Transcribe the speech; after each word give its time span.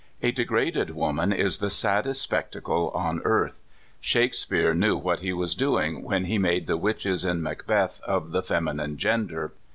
A 0.23 0.31
degraded 0.31 0.95
woman 0.95 1.31
is 1.31 1.59
the 1.59 1.69
saddest 1.69 2.23
spectacle 2.23 2.89
on 2.95 3.21
earth. 3.23 3.61
Shakes 3.99 4.43
peare 4.43 4.73
knew 4.73 4.97
what 4.97 5.19
he 5.19 5.31
was 5.31 5.53
doing 5.53 6.01
when 6.01 6.25
he 6.25 6.39
made 6.39 6.65
the 6.65 6.75
witches 6.75 7.23
in 7.23 7.43
Macbeth 7.43 8.01
of 8.01 8.31
the 8.31 8.41
feminine 8.41 8.97
gender. 8.97 9.53